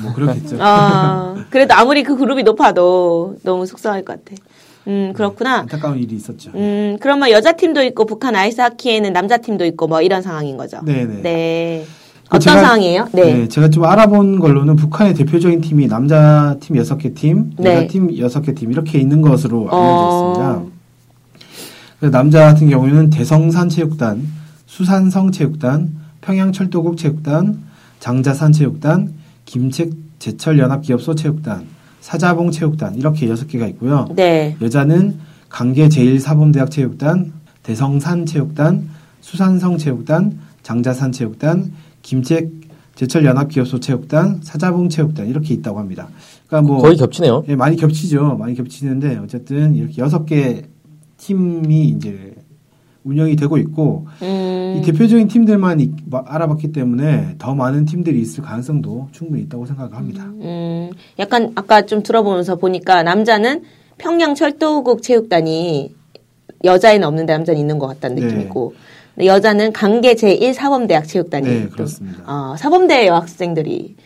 뭐 0.03 0.13
그렇겠죠. 0.13 0.57
아 0.61 1.47
그래도 1.51 1.75
아무리 1.75 2.03
그 2.03 2.17
그룹이 2.17 2.43
높아도 2.43 3.37
너무 3.43 3.65
속상할 3.65 4.05
것 4.05 4.25
같아. 4.25 4.43
음 4.87 5.13
그렇구나. 5.15 5.61
안타까운 5.61 5.99
일이 5.99 6.15
있었죠. 6.17 6.51
음 6.55 6.97
그러면 7.01 7.31
여자 7.31 7.53
팀도 7.53 7.83
있고 7.85 8.05
북한 8.05 8.37
아이스 8.37 8.61
하키에는 8.61 9.13
남자 9.13 9.39
팀도 9.39 9.65
있고 9.67 9.87
뭐 9.87 10.03
이런 10.03 10.23
상황인 10.23 10.57
거죠. 10.57 10.81
네네. 10.85 11.23
네. 11.23 11.87
어떤 12.29 12.41
제가, 12.41 12.61
상황이에요? 12.61 13.09
네. 13.13 13.35
네. 13.35 13.49
제가 13.49 13.69
좀 13.69 13.85
알아본 13.85 14.41
걸로는 14.41 14.77
북한의 14.77 15.15
대표적인 15.15 15.61
팀이 15.61 15.89
남자 15.89 16.57
팀 16.61 16.77
6개 16.77 17.15
팀, 17.15 17.51
네. 17.59 17.77
여자 17.77 17.89
팀 17.89 18.09
6개 18.09 18.57
팀 18.57 18.73
이렇게 18.73 18.99
있는 18.99 19.21
것으로 19.21 19.69
알려져 19.71 20.09
있습니다. 20.09 20.51
어... 20.51 22.11
남자 22.11 22.41
같은 22.41 22.69
경우에는 22.69 23.11
대성산 23.11 23.69
체육단, 23.69 24.27
수산성 24.67 25.33
체육단, 25.33 25.95
평양철도국 26.21 26.97
체육단, 26.97 27.63
장자산 28.01 28.53
체육단, 28.53 29.15
김책 29.45 29.93
제철연합기업소 30.19 31.15
체육단, 31.15 31.67
사자봉 32.05 32.51
체육단 32.51 32.97
이렇게 32.97 33.27
6개가 33.27 33.67
있고요. 33.71 34.07
네. 34.15 34.55
여자는 34.61 35.17
강계 35.49 35.89
제1사범대학 35.89 36.71
체육단, 36.71 37.33
대성산 37.63 38.27
체육단, 38.27 38.91
수산성 39.23 39.79
체육단, 39.79 40.39
장자산 40.63 41.13
체육단, 41.13 41.73
김책 42.03 42.51
제철연합기업소 42.97 43.81
체육단, 43.81 44.41
사자봉 44.43 44.91
체육단 44.91 45.29
이렇게 45.29 45.55
있다고 45.55 45.79
합니다. 45.79 46.09
그러니까 46.47 46.71
뭐 46.71 46.83
거의 46.83 46.99
겹치네요. 46.99 47.43
예, 47.49 47.57
많이 47.57 47.75
겹치죠. 47.79 48.37
많이 48.37 48.55
겹치는데 48.55 49.17
어쨌든 49.17 49.75
이렇게 49.75 50.03
여섯 50.03 50.27
개 50.27 50.63
팀이 51.17 51.89
이제 51.89 52.34
운영이 53.05 53.37
되고 53.37 53.59
있고 53.59 54.07
음. 54.23 54.77
이 54.79 54.83
대표적인 54.85 55.29
팀들만 55.29 55.81
이, 55.81 55.93
알아봤기 56.11 56.73
때문에 56.73 57.37
더 57.39 57.55
많은 57.55 57.85
팀들이 57.85 58.21
있을 58.21 58.43
가능성도 58.43 59.09
충분히 59.13 59.43
있다고 59.43 59.67
생각합니다. 59.67 60.25
음, 60.25 60.91
약간 61.19 61.53
아까 61.55 61.83
좀 61.83 62.03
들어보면서 62.03 62.57
보니까 62.57 63.03
남자는 63.03 63.63
평양 63.99 64.35
철도국 64.35 65.03
체육단이 65.03 65.95
여자에는 66.65 67.07
없는데 67.07 67.33
남자는 67.35 67.61
있는 67.61 67.79
것 67.79 67.87
같다는 67.89 68.17
네. 68.17 68.23
느낌이고 68.23 68.75
여자는 69.23 69.73
강계 69.73 70.15
제1 70.15 70.55
사범대학 70.55 71.07
체육단이 71.07 71.47
네, 71.47 71.69
그렇습니다. 71.69 72.23
어, 72.27 72.57
사범대 72.57 73.07
여학생들이 73.07 73.97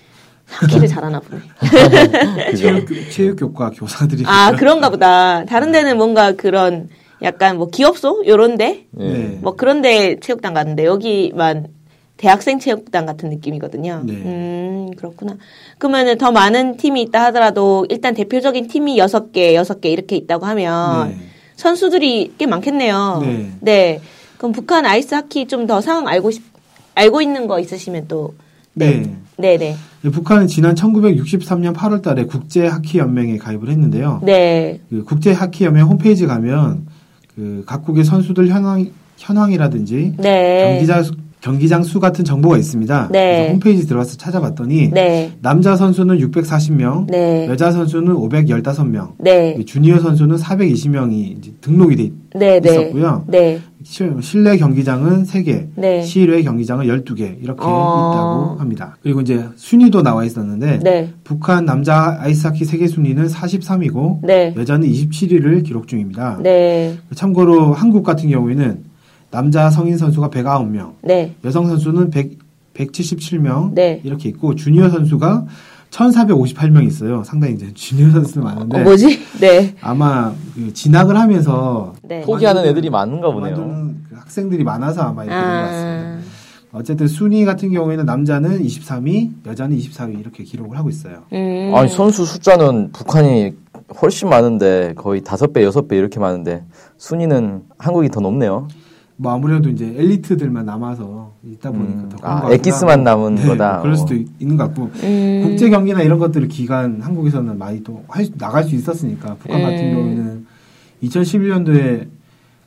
학기를 0.44 0.88
잘하나 0.88 1.20
보네. 1.20 1.40
체육, 2.56 2.88
체육교과 3.10 3.70
교사들이. 3.70 4.24
아, 4.26 4.52
그런가 4.56 4.90
보다. 4.90 5.44
다른 5.44 5.70
데는 5.70 5.96
뭔가 5.96 6.32
그런 6.32 6.88
약간 7.22 7.56
뭐 7.56 7.68
기업소? 7.68 8.24
요런데? 8.26 8.86
네. 8.92 9.38
뭐 9.42 9.54
그런데 9.56 10.18
체육단 10.20 10.54
같은데 10.54 10.84
여기만 10.84 11.68
대학생 12.16 12.58
체육단 12.58 13.06
같은 13.06 13.28
느낌이거든요. 13.30 14.02
네. 14.04 14.12
음, 14.12 14.90
그렇구나. 14.96 15.36
그러면은 15.78 16.18
더 16.18 16.32
많은 16.32 16.76
팀이 16.76 17.00
있다 17.02 17.26
하더라도 17.26 17.86
일단 17.88 18.14
대표적인 18.14 18.68
팀이 18.68 18.98
여섯 18.98 19.32
개, 19.32 19.54
여섯 19.54 19.80
개 19.80 19.88
이렇게 19.90 20.16
있다고 20.16 20.46
하면 20.46 21.10
네. 21.10 21.16
선수들이 21.56 22.34
꽤 22.38 22.46
많겠네요. 22.46 23.20
네. 23.22 23.52
네. 23.60 24.00
그럼 24.38 24.52
북한 24.52 24.86
아이스 24.86 25.14
하키 25.14 25.46
좀 25.46 25.66
더 25.66 25.80
상황 25.80 26.06
알고 26.08 26.30
싶, 26.30 26.42
알고 26.94 27.20
있는 27.22 27.46
거 27.46 27.58
있으시면 27.60 28.06
또. 28.08 28.34
네. 28.74 29.02
네, 29.36 29.56
네. 29.56 29.76
네. 30.02 30.10
북한은 30.10 30.46
지난 30.46 30.74
1963년 30.76 31.74
8월 31.74 32.02
달에 32.02 32.24
국제 32.24 32.66
하키 32.66 32.98
연맹에 32.98 33.38
가입을 33.38 33.68
했는데요. 33.68 34.20
네. 34.24 34.80
그 34.88 35.02
국제 35.04 35.32
하키 35.32 35.64
연맹 35.64 35.86
홈페이지 35.86 36.26
가면 36.26 36.86
그 37.38 37.62
각국의 37.66 38.04
선수들 38.04 38.48
현황 38.48 38.90
현황이라든지 39.16 40.14
네. 40.18 40.64
경기자 40.64 41.04
경기장 41.40 41.84
수 41.84 42.00
같은 42.00 42.24
정보가 42.24 42.58
있습니다. 42.58 43.10
네. 43.12 43.36
그래서 43.36 43.52
홈페이지 43.52 43.86
들어가서 43.86 44.16
찾아봤더니 44.16 44.90
네. 44.90 45.30
남자 45.40 45.76
선수는 45.76 46.18
640명, 46.18 47.08
네. 47.08 47.46
여자 47.46 47.70
선수는 47.70 48.12
515명, 48.14 49.12
네. 49.18 49.56
주니어 49.64 50.00
선수는 50.00 50.34
420명이 50.34 51.60
등록이 51.60 51.94
돼 51.94 52.10
네, 52.34 52.58
네. 52.58 52.68
있었고요. 52.68 53.24
실내 53.88 54.58
경기장은 54.58 55.24
3개, 55.24 56.04
실외 56.04 56.42
경기장은 56.42 56.86
12개 56.86 57.42
이렇게 57.42 57.62
어... 57.62 58.12
있다고 58.12 58.60
합니다. 58.60 58.96
그리고 59.02 59.22
이제 59.22 59.48
순위도 59.56 60.02
나와 60.02 60.24
있었는데 60.24 61.12
북한 61.24 61.64
남자 61.64 62.18
아이스하키 62.20 62.64
세계 62.66 62.86
순위는 62.86 63.26
43위고 63.26 64.56
여자는 64.56 64.86
27위를 64.86 65.64
기록 65.64 65.88
중입니다. 65.88 66.38
참고로 67.14 67.72
한국 67.72 68.02
같은 68.02 68.28
경우에는 68.28 68.84
남자 69.30 69.70
성인 69.70 69.98
선수가 69.98 70.30
109명, 70.30 70.94
네. 71.02 71.34
여성 71.44 71.66
선수는 71.66 72.10
100, 72.10 72.38
177명 72.74 73.74
네. 73.74 74.00
이렇게 74.04 74.28
있고 74.28 74.54
주니어 74.54 74.88
선수가 74.88 75.46
1,458명 75.90 76.86
있어요. 76.86 77.22
상당히 77.24 77.54
이제 77.54 77.72
주니어 77.72 78.10
선수 78.10 78.40
많은데. 78.40 78.80
어, 78.80 78.84
뭐지? 78.84 79.20
네. 79.40 79.74
아마 79.80 80.32
그 80.54 80.72
진학을 80.72 81.16
하면서 81.16 81.94
네. 82.02 82.22
포기하는 82.22 82.64
애들이 82.66 82.90
많은가 82.90 83.32
보네요. 83.32 83.56
그 83.56 84.14
학생들이 84.14 84.64
많아서 84.64 85.02
아마 85.02 85.24
이렇게 85.24 85.36
아. 85.36 85.42
것 85.42 85.68
같습니다. 85.68 86.38
어쨌든 86.70 87.08
순위 87.08 87.44
같은 87.46 87.72
경우에는 87.72 88.04
남자는 88.04 88.62
23위, 88.62 89.46
여자는 89.46 89.76
24위 89.78 90.20
이렇게 90.20 90.44
기록을 90.44 90.76
하고 90.76 90.90
있어요. 90.90 91.22
음. 91.32 91.72
아니 91.74 91.88
선수 91.88 92.26
숫자는 92.26 92.92
북한이 92.92 93.54
훨씬 94.02 94.28
많은데 94.28 94.92
거의 94.96 95.22
다섯 95.22 95.52
배, 95.52 95.64
여섯 95.64 95.88
배 95.88 95.96
이렇게 95.96 96.20
많은데 96.20 96.64
순위는 96.98 97.62
한국이 97.78 98.10
더 98.10 98.20
높네요. 98.20 98.68
뭐 99.20 99.32
아무래도 99.32 99.68
이제 99.68 99.84
엘리트들만 99.84 100.64
남아서 100.64 101.32
있다 101.44 101.72
보니까 101.72 102.02
음. 102.02 102.08
더 102.08 102.16
그런 102.18 102.36
아, 102.36 102.52
엑기스만 102.52 103.02
남은 103.02 103.34
네, 103.34 103.46
거다. 103.48 103.80
그럴 103.82 103.96
수도 103.96 104.14
어. 104.14 104.18
있는 104.38 104.56
것 104.56 104.64
같고 104.68 104.90
음. 105.02 105.40
국제 105.44 105.68
경기나 105.68 106.02
이런 106.02 106.20
것들을 106.20 106.46
기간 106.46 107.00
한국에서는 107.02 107.58
많이 107.58 107.82
또 107.82 108.04
할, 108.06 108.28
나갈 108.38 108.62
수 108.62 108.76
있었으니까 108.76 109.34
북한 109.40 109.60
음. 109.60 109.64
같은 109.64 109.92
경우에는 109.92 110.46
2011년도에 111.02 112.06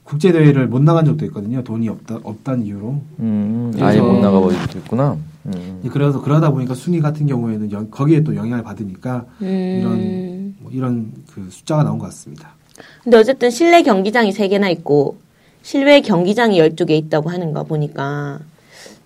국제 0.03 0.33
대회를 0.33 0.67
못 0.67 0.81
나간 0.81 1.05
적도 1.05 1.23
있거든요. 1.25 1.63
돈이 1.63 1.87
없다 1.87 2.19
없다는 2.21 2.65
이유로. 2.65 3.01
음, 3.19 3.71
아예 3.79 4.01
못 4.01 4.19
나가버리기도 4.19 4.79
있구나. 4.79 5.15
음. 5.45 5.81
그래서 5.89 6.21
그러다 6.21 6.51
보니까 6.51 6.73
순위 6.73 6.99
같은 6.99 7.27
경우에는 7.27 7.71
영, 7.71 7.89
거기에 7.89 8.25
또 8.25 8.35
영향을 8.35 8.61
받으니까 8.61 9.25
음. 9.41 9.77
이런 9.79 10.55
뭐 10.59 10.71
이런 10.73 11.13
그 11.33 11.47
숫자가 11.49 11.83
나온 11.83 11.97
것 11.97 12.07
같습니다. 12.07 12.55
근데 13.05 13.15
어쨌든 13.15 13.49
실내 13.49 13.83
경기장이 13.83 14.33
세 14.33 14.49
개나 14.49 14.69
있고 14.69 15.17
실외 15.61 16.01
경기장이 16.01 16.59
12개 16.59 16.91
있다고 16.91 17.29
하는 17.29 17.53
거 17.53 17.63
보니까 17.63 18.39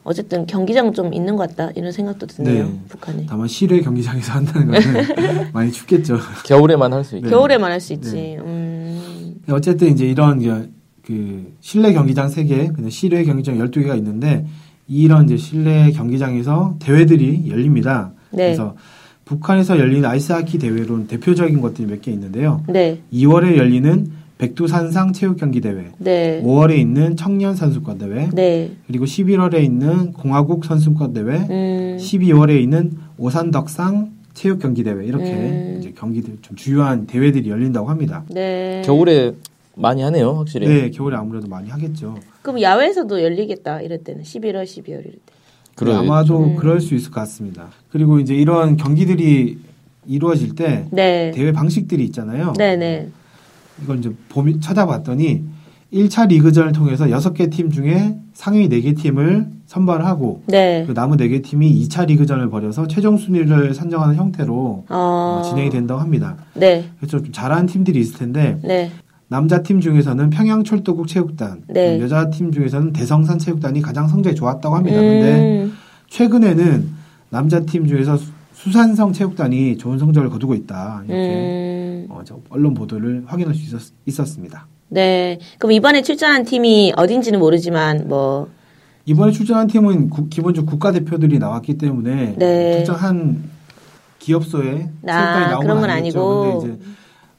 어쨌든 0.03 0.45
경기장 0.45 0.93
좀 0.93 1.13
있는 1.13 1.35
것 1.35 1.49
같다 1.49 1.71
이런 1.75 1.91
생각도 1.91 2.27
드네요. 2.27 2.65
네. 2.65 2.79
북한에. 2.89 3.25
다만 3.27 3.47
실외 3.47 3.81
경기장에서 3.81 4.33
한다는 4.33 4.67
거는 4.67 5.51
많이 5.53 5.71
춥겠죠. 5.71 6.19
겨울에만 6.45 6.93
할 6.93 7.03
수 7.03 7.15
있지. 7.17 7.23
네. 7.25 7.29
겨울에만 7.31 7.71
할 7.71 7.79
수 7.79 7.93
있지. 7.93 8.11
네. 8.13 8.37
음. 8.37 9.35
어쨌든 9.49 9.89
이제 9.91 10.05
이런 10.05 10.69
그 11.01 11.53
실내 11.59 11.93
경기장 11.93 12.29
3개, 12.29 12.73
그냥 12.73 12.89
실외 12.89 13.23
경기장 13.23 13.57
12개가 13.57 13.97
있는데 13.97 14.45
이런 14.87 15.25
이제 15.25 15.37
실내 15.37 15.91
경기장에서 15.91 16.75
대회들이 16.79 17.49
열립니다. 17.49 18.11
네. 18.31 18.45
그래서 18.45 18.75
북한에서 19.25 19.79
열리는 19.79 20.07
아이스하키 20.07 20.59
대회로는 20.59 21.07
대표적인 21.07 21.59
것들이 21.61 21.87
몇 21.87 22.01
개 22.01 22.11
있는데요. 22.11 22.63
네. 22.67 23.01
2월에 23.11 23.57
열리는 23.57 24.11
백두산상 24.37 25.13
체육경기대회, 25.13 25.91
네. 25.97 26.41
5월에 26.43 26.77
있는 26.77 27.15
청년 27.15 27.55
선수권대회, 27.55 28.31
네. 28.33 28.71
그리고 28.87 29.05
11월에 29.05 29.63
있는 29.63 30.11
공화국 30.11 30.65
선수권대회, 30.65 31.37
음. 31.49 31.97
12월에 31.99 32.61
있는 32.61 32.97
오산덕상 33.17 34.11
체육경기대회 34.33 35.05
이렇게 35.05 35.31
음. 35.31 35.77
이제 35.79 35.93
경기들 35.97 36.37
좀 36.41 36.57
주요한 36.57 37.07
대회들이 37.07 37.49
열린다고 37.49 37.89
합니다. 37.89 38.23
네. 38.29 38.81
겨울에 38.85 39.33
많이 39.75 40.01
하네요, 40.01 40.33
확실히. 40.33 40.67
네, 40.67 40.89
겨울에 40.89 41.15
아무래도 41.15 41.47
많이 41.47 41.69
하겠죠. 41.69 42.17
그럼 42.41 42.61
야외에서도 42.61 43.23
열리겠다 43.23 43.81
이럴 43.81 43.99
때는 43.99 44.23
11월, 44.23 44.63
12월 44.63 44.89
이럴 44.89 45.03
때. 45.03 45.33
그래 45.75 45.91
네, 45.91 45.97
아마도 45.97 46.39
음. 46.39 46.55
그럴 46.55 46.81
수 46.81 46.95
있을 46.95 47.11
것 47.11 47.21
같습니다. 47.21 47.67
그리고 47.89 48.19
이제 48.19 48.33
이런 48.33 48.77
경기들이 48.77 49.57
이루어질 50.07 50.55
때 50.55 50.85
네. 50.91 51.31
대회 51.31 51.51
방식들이 51.51 52.03
있잖아요. 52.05 52.53
네 52.57 52.75
네. 52.75 53.09
네. 53.77 53.83
이걸 53.83 53.99
이제 53.99 54.11
봄이 54.29 54.59
찾아봤더니 54.59 55.43
1차 55.93 56.27
리그전을 56.27 56.71
통해서 56.73 57.05
6개 57.05 57.51
팀 57.51 57.71
중에 57.71 58.17
상위 58.33 58.67
4개 58.67 58.97
팀을 58.97 59.47
선발하고 59.65 60.43
네. 60.47 60.83
그 60.85 60.91
남은 60.91 61.17
4개 61.17 61.43
팀이 61.43 61.87
2차 61.87 62.07
리그전을 62.07 62.49
벌여서 62.49 62.87
최종 62.87 63.17
순위를 63.17 63.73
선정하는 63.73 64.15
형태로 64.15 64.85
어... 64.89 65.41
진행이 65.45 65.69
된다고 65.69 66.01
합니다. 66.01 66.35
네. 66.53 66.85
그래서 66.99 67.19
좀 67.19 67.31
잘하는 67.31 67.65
팀들이 67.65 67.99
있을 67.99 68.17
텐데 68.19 68.59
네. 68.63 68.91
남자 69.27 69.63
팀 69.63 69.81
중에서는 69.81 70.29
평양철도국 70.29 71.07
체육단, 71.07 71.63
네. 71.67 71.99
여자 71.99 72.29
팀 72.29 72.51
중에서는 72.51 72.93
대성산 72.93 73.39
체육단이 73.39 73.81
가장 73.81 74.07
성적이 74.07 74.35
좋았다고 74.35 74.75
합니다. 74.75 74.99
음... 74.99 75.73
최근에는 76.09 76.89
남자 77.29 77.61
팀 77.61 77.87
중에서 77.87 78.17
수산성 78.53 79.13
체육단이 79.13 79.77
좋은 79.77 79.97
성적을 79.97 80.29
거두고 80.29 80.53
있다. 80.53 81.03
이렇게 81.07 81.33
음... 81.33 81.74
어, 82.09 82.21
언론 82.49 82.73
보도를 82.73 83.23
확인할 83.25 83.53
수 83.55 83.91
있었, 84.05 84.25
습니다 84.27 84.67
네. 84.89 85.39
그럼 85.57 85.71
이번에 85.71 86.01
출전한 86.01 86.43
팀이 86.43 86.93
어딘지는 86.95 87.39
모르지만 87.39 88.07
뭐 88.07 88.49
이번에 89.05 89.31
출전한 89.31 89.67
팀은 89.67 90.09
구, 90.09 90.29
기본적으로 90.29 90.69
국가대표들이 90.71 91.39
나왔기 91.39 91.77
때문에 91.77 92.35
네. 92.37 92.77
특정한 92.77 93.43
기업소에 94.19 94.89
아, 95.07 95.11
체육단이 95.11 95.51
나온 95.51 95.81
건 95.81 95.89
아니고 95.89 96.59
근데 96.59 96.73
이제 96.73 96.85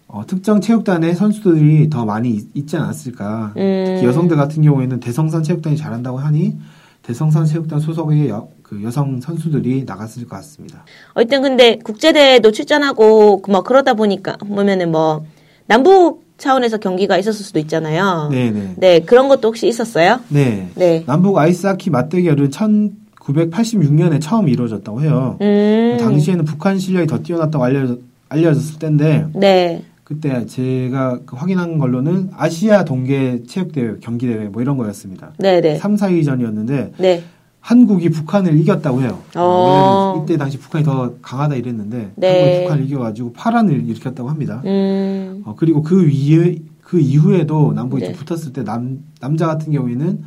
어, 0.08 0.24
특정 0.24 0.60
체육단의 0.60 1.14
선수들이 1.14 1.90
더 1.90 2.04
많이 2.04 2.40
있, 2.54 2.68
지 2.68 2.76
않았을까. 2.76 3.54
음. 3.56 3.84
특히 3.86 4.06
여성들 4.06 4.36
같은 4.36 4.62
경우에는 4.62 5.00
대성산 5.00 5.42
체육단이 5.42 5.76
잘한다고 5.76 6.18
하니 6.18 6.56
대성산 7.02 7.44
체육단 7.44 7.80
소속의 7.80 8.28
여, 8.28 8.48
그 8.68 8.82
여성 8.82 9.20
선수들이 9.20 9.84
나갔을 9.86 10.24
것 10.24 10.36
같습니다. 10.36 10.84
어쨌든 11.14 11.42
근데 11.42 11.78
국제대회도 11.78 12.50
출전하고 12.50 13.42
뭐 13.48 13.62
그러다 13.62 13.94
보니까 13.94 14.36
보면은 14.38 14.90
뭐 14.90 15.24
남북 15.66 16.24
차원에서 16.36 16.78
경기가 16.78 17.16
있었을 17.16 17.44
수도 17.44 17.60
있잖아요. 17.60 18.28
네네. 18.32 18.74
네, 18.76 19.00
그런 19.00 19.28
것도 19.28 19.48
혹시 19.48 19.68
있었어요? 19.68 20.18
네. 20.28 20.68
네. 20.74 21.04
남북 21.06 21.38
아이스하키 21.38 21.90
맞대결은 21.90 22.50
1986년에 22.50 24.20
처음 24.20 24.48
이루어졌다고 24.48 25.00
해요. 25.00 25.38
음. 25.40 25.96
당시에는 26.00 26.44
북한 26.44 26.78
실력이 26.78 27.06
더 27.06 27.22
뛰어났다고 27.22 27.64
알려, 27.64 27.96
알려졌을 28.28 28.80
때인데. 28.80 29.28
네. 29.34 29.84
그때 30.02 30.44
제가 30.46 31.20
그 31.24 31.36
확인한 31.36 31.78
걸로는 31.78 32.30
아시아 32.36 32.84
동계 32.84 33.44
체육대회, 33.44 33.94
경기대회 34.00 34.48
뭐 34.48 34.60
이런 34.60 34.76
거였습니다. 34.76 35.32
네네. 35.38 35.78
3, 35.78 35.94
4위전이었는데. 35.96 36.92
네. 36.98 37.22
한국이 37.70 38.10
북한을 38.10 38.60
이겼다고 38.60 39.02
해요. 39.02 39.18
어. 39.34 40.22
이때 40.22 40.36
당시 40.36 40.56
북한이 40.56 40.84
더 40.84 41.14
강하다 41.20 41.56
이랬는데 41.56 42.12
네. 42.14 42.28
한국이 42.28 42.62
북한을 42.62 42.84
이겨가지고 42.84 43.32
파란을 43.32 43.88
일으켰다고 43.88 44.28
합니다. 44.30 44.62
음. 44.64 45.42
어, 45.44 45.56
그리고 45.56 45.82
그 45.82 46.06
위에 46.06 46.58
그 46.80 47.00
이후에도 47.00 47.72
남북이 47.72 48.02
네. 48.04 48.12
붙었을 48.12 48.52
때 48.52 48.62
남 48.62 49.00
남자 49.18 49.48
같은 49.48 49.72
경우에는 49.72 50.22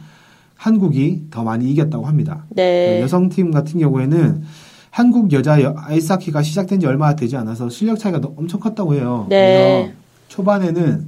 한국이 0.56 1.28
더 1.32 1.46
많이 1.46 1.72
이겼다고 1.72 2.06
합니다. 2.06 2.44
네. 2.50 2.98
그 2.98 3.04
여성 3.04 3.30
팀 3.30 3.52
같은 3.52 3.80
경우에는 3.80 4.44
한국 4.92 5.32
여자 5.32 5.58
아이스하키가 5.78 6.42
시작된 6.42 6.82
지 6.82 6.88
얼마 6.88 7.16
되지 7.16 7.38
않아서 7.38 7.70
실력 7.70 8.00
차이가 8.00 8.20
엄청 8.36 8.60
컸다고 8.60 8.96
해요. 8.96 9.28
네. 9.30 9.84
그래서 9.84 9.94
초반에는 10.28 11.08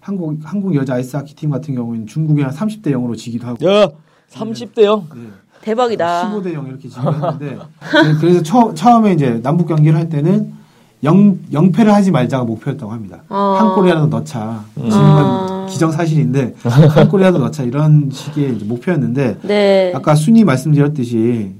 한국 0.00 0.36
한국 0.42 0.74
여자 0.74 0.94
아이스하키 0.94 1.36
팀 1.36 1.50
같은 1.50 1.76
경우는 1.76 2.08
중국이랑 2.08 2.50
30대 2.50 2.86
0으로 2.86 3.16
지기도 3.16 3.46
하고. 3.46 3.64
야, 3.70 3.88
30대 4.32 4.82
0. 4.82 5.06
네. 5.14 5.20
대박이다. 5.62 6.30
15대 6.32 6.52
0 6.54 6.66
이렇게 6.68 6.88
지냈는데 6.88 7.58
그래서 8.20 8.42
처, 8.42 8.72
처음에 8.74 9.12
이제 9.12 9.40
남북 9.42 9.68
경기를 9.68 9.98
할 9.98 10.08
때는 10.08 10.52
영, 11.02 11.38
영패를 11.52 11.92
하지 11.94 12.10
말자가 12.10 12.44
목표였다고 12.44 12.92
합니다. 12.92 13.22
어. 13.28 13.56
한 13.58 13.74
골이라도 13.74 14.06
넣자. 14.08 14.64
지금은 14.74 14.92
어. 14.98 15.66
기정사실인데 15.70 16.54
한 16.62 17.08
골이라도 17.08 17.38
넣자 17.38 17.62
이런 17.62 18.10
식의 18.12 18.52
목표였는데 18.64 19.38
네. 19.42 19.92
아까 19.94 20.14
순위 20.14 20.44
말씀드렸듯이 20.44 21.52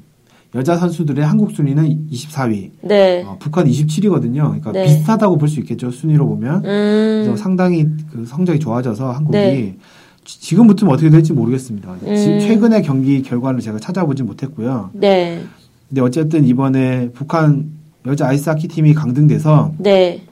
여자 0.55 0.77
선수들의 0.77 1.25
한국 1.25 1.53
순위는 1.53 2.09
24위, 2.11 2.71
네. 2.83 3.23
어, 3.25 3.37
북한 3.39 3.67
27위거든요. 3.69 4.43
그러니까 4.49 4.73
네. 4.73 4.85
비슷하다고 4.85 5.39
볼 5.39 5.49
수 5.49 5.61
있겠죠 5.61 5.91
순위로 5.93 6.27
보면. 6.27 6.57
음. 6.65 7.23
그래서 7.25 7.37
상당히 7.37 7.87
그 8.13 8.27
성적이 8.27 8.59
좋아져서 8.59 9.13
한국이 9.13 9.39
네. 9.39 9.77
지금부터 10.25 10.87
는 10.87 10.93
어떻게 10.93 11.11
될지 11.11 11.33
모르겠습니다. 11.33 11.93
음. 12.03 12.17
최근의 12.41 12.83
경기 12.83 13.23
결과를 13.23 13.61
제가 13.61 13.79
찾아보진 13.79 14.27
못했고요. 14.27 14.91
네. 14.93 15.43
근데 15.89 16.01
어쨌든 16.01 16.45
이번에 16.45 17.11
북한 17.13 17.71
여자 18.07 18.29
아이스하키 18.29 18.69
팀이 18.69 18.95
강등돼서 18.95 19.73
네. 19.79 20.23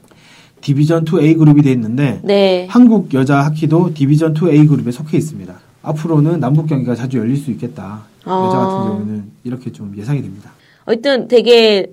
디비전 0.61 1.05
2 1.07 1.25
A 1.25 1.33
그룹이 1.35 1.61
돼 1.61 1.71
있는데 1.71 2.19
네. 2.23 2.67
한국 2.69 3.13
여자 3.13 3.41
하키도 3.45 3.93
디비전 3.93 4.35
2 4.35 4.49
A 4.51 4.67
그룹에 4.67 4.91
속해 4.91 5.17
있습니다. 5.17 5.53
앞으로는 5.81 6.39
남북 6.39 6.67
경기가 6.67 6.95
자주 6.95 7.17
열릴 7.17 7.37
수 7.37 7.51
있겠다. 7.51 8.03
아. 8.25 8.45
여자 8.47 8.57
같은 8.57 8.89
경우는 8.89 9.23
이렇게 9.43 9.71
좀 9.71 9.93
예상이 9.97 10.21
됩니다. 10.21 10.51
어쨌든 10.85 11.27
되게 11.27 11.87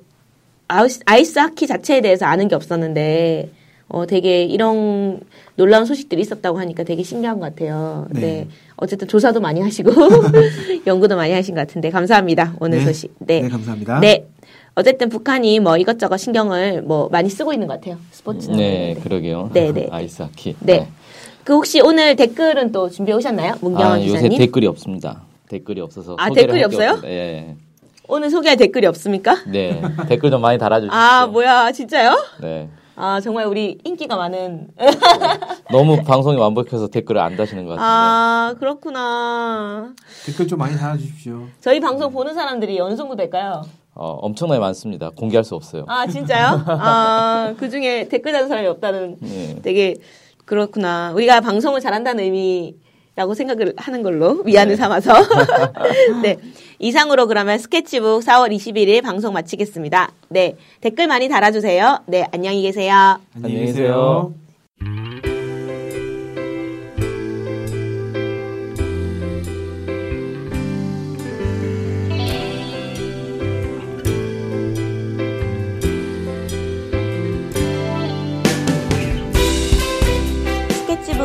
아이스 0.68 1.38
하키 1.38 1.66
자체에 1.66 2.00
대해서 2.00 2.26
아는 2.26 2.48
게 2.48 2.54
없었는데 2.54 3.50
어, 3.88 4.04
되게 4.06 4.44
이런 4.44 5.20
놀라운 5.54 5.84
소식들이 5.84 6.20
있었다고 6.20 6.58
하니까 6.58 6.82
되게 6.82 7.02
신기한 7.02 7.38
것 7.38 7.54
같아요. 7.54 8.06
네. 8.10 8.20
네. 8.20 8.48
어쨌든 8.76 9.06
조사도 9.06 9.40
많이 9.40 9.60
하시고 9.60 9.90
연구도 10.86 11.16
많이 11.16 11.32
하신 11.32 11.54
것 11.54 11.66
같은데 11.66 11.90
감사합니다. 11.90 12.56
오늘 12.60 12.78
네. 12.78 12.84
소식. 12.84 13.14
네. 13.20 13.42
네, 13.42 13.48
감사합니다. 13.48 14.00
네. 14.00 14.26
어쨌든 14.74 15.08
북한이 15.08 15.60
뭐 15.60 15.78
이것저것 15.78 16.18
신경을 16.18 16.82
뭐 16.82 17.08
많이 17.10 17.30
쓰고 17.30 17.52
있는 17.52 17.66
것 17.66 17.74
같아요. 17.74 17.98
스포츠. 18.10 18.50
네, 18.50 18.94
네, 18.94 19.00
그러게요. 19.02 19.50
네, 19.52 19.72
네. 19.72 19.88
아이스하키. 19.90 20.56
네. 20.60 20.78
네. 20.78 20.88
그 21.44 21.54
혹시 21.54 21.80
오늘 21.80 22.16
댓글은 22.16 22.72
또 22.72 22.90
준비해 22.90 23.16
오셨나요? 23.16 23.54
문경원 23.60 23.92
아, 23.92 23.98
기자님? 23.98 24.26
요새 24.26 24.36
댓글이 24.36 24.66
없습니다. 24.66 25.22
댓글이 25.48 25.80
없어서. 25.80 26.16
아, 26.18 26.28
댓글이 26.28 26.64
없어요? 26.64 27.00
예. 27.04 27.54
오늘 28.08 28.30
소개할 28.30 28.56
댓글이 28.56 28.86
없습니까? 28.86 29.44
네. 29.46 29.80
댓글 30.08 30.30
좀 30.30 30.40
많이 30.40 30.58
달아주시죠. 30.58 30.92
아, 30.94 31.26
뭐야, 31.26 31.70
진짜요? 31.72 32.16
네. 32.42 32.68
아, 32.98 33.20
정말 33.20 33.44
우리 33.46 33.78
인기가 33.84 34.16
많은. 34.16 34.68
너무 35.70 36.02
방송이 36.02 36.38
완벽해서 36.38 36.88
댓글을 36.88 37.20
안 37.20 37.36
다시는 37.36 37.64
것 37.64 37.72
같은데. 37.72 37.84
아, 37.86 38.54
그렇구나. 38.58 39.92
댓글 40.24 40.48
좀 40.48 40.58
많이 40.58 40.76
달아주십시오. 40.76 41.46
저희 41.60 41.78
방송 41.78 42.10
보는 42.10 42.32
사람들이 42.32 42.80
어느 42.80 42.96
정도 42.96 43.14
될까요? 43.14 43.62
어, 43.94 44.12
엄청나게 44.22 44.58
많습니다. 44.60 45.10
공개할 45.10 45.44
수 45.44 45.54
없어요. 45.54 45.84
아, 45.88 46.06
진짜요? 46.06 46.64
아, 46.66 47.54
그 47.58 47.68
중에 47.68 48.08
댓글 48.08 48.32
다는 48.32 48.48
사람이 48.48 48.66
없다는 48.66 49.16
네. 49.20 49.56
되게 49.62 49.96
그렇구나. 50.46 51.12
우리가 51.14 51.42
방송을 51.42 51.80
잘한다는 51.80 52.24
의미 52.24 52.76
라고 53.16 53.32
생각을 53.32 53.72
하는 53.78 54.02
걸로 54.02 54.42
위안을 54.44 54.74
네. 54.74 54.76
삼아서. 54.76 55.14
네. 56.22 56.36
이상으로 56.78 57.26
그러면 57.26 57.58
스케치북 57.58 58.22
4월 58.22 58.54
21일 58.54 59.02
방송 59.02 59.32
마치겠습니다. 59.32 60.12
네. 60.28 60.56
댓글 60.82 61.06
많이 61.06 61.28
달아주세요. 61.28 62.02
네. 62.06 62.28
안녕히 62.30 62.60
계세요. 62.60 63.18
안녕히 63.34 63.66
계세요. 63.66 64.34